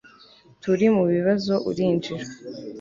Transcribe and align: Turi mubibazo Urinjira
Turi 0.61 0.85
mubibazo 0.95 1.53
Urinjira 1.69 2.25